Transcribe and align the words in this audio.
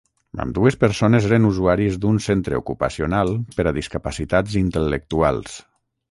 Ambdues 0.43 0.75
persones 0.83 1.25
eren 1.27 1.43
usuàries 1.49 1.99
d’un 2.05 2.17
centre 2.27 2.61
ocupacional 2.61 3.29
per 3.59 3.65
a 3.67 3.73
discapacitats 3.75 4.57
intel·lectuals. 4.63 5.59